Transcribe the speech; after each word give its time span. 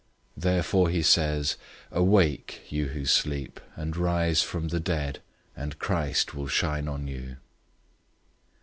005:014 0.35 0.41
Therefore 0.43 0.89
he 0.89 1.01
says, 1.03 1.55
"Awake, 1.91 2.61
you 2.71 2.87
who 2.87 3.05
sleep, 3.05 3.59
and 3.75 3.95
arise 3.95 4.41
from 4.41 4.69
the 4.69 4.79
dead, 4.79 5.19
and 5.55 5.77
Christ 5.77 6.33
will 6.33 6.47
shine 6.47 6.87
on 6.87 7.07
you." 7.07 7.37